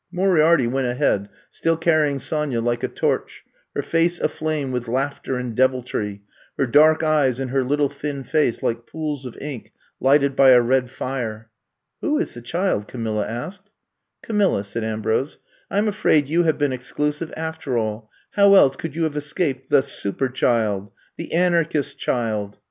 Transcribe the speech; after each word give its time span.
Moriarity 0.11 0.65
went 0.65 0.87
ahead, 0.87 1.29
still 1.51 1.77
carrying 1.77 2.17
Sonya 2.17 2.59
like 2.59 2.81
a 2.81 2.87
torch, 2.87 3.43
her 3.75 3.83
face 3.83 4.19
afiame 4.19 4.71
with 4.71 4.87
laughter 4.87 5.35
and 5.35 5.53
deviltry, 5.55 6.23
her 6.57 6.65
dark 6.65 7.03
eyes 7.03 7.39
in 7.39 7.49
her 7.49 7.63
little 7.63 7.87
thin 7.87 8.23
face 8.23 8.63
like 8.63 8.87
pools 8.87 9.27
of 9.27 9.37
ink 9.39 9.73
lighted 9.99 10.35
by 10.35 10.49
a 10.53 10.59
red 10.61 10.89
fire. 10.89 11.51
*^Who 12.01 12.19
is 12.19 12.33
the 12.33 12.41
child 12.41 12.81
r* 12.85 12.85
Camilla 12.85 13.27
asked. 13.27 13.69
Camilla,*' 14.23 14.63
said 14.63 14.83
Ambrose, 14.83 15.37
I 15.69 15.77
'm 15.77 15.87
afraid 15.87 16.27
you 16.27 16.45
have 16.45 16.57
been 16.57 16.73
exclusive 16.73 17.31
after 17.37 17.77
all, 17.77 18.09
how 18.31 18.55
else 18.55 18.75
could 18.75 18.95
you 18.95 19.03
have 19.03 19.15
escaped 19.15 19.69
the 19.69 19.83
Super 19.83 20.29
child, 20.29 20.91
the 21.15 21.31
Anarchist 21.31 21.99
child? 21.99 22.57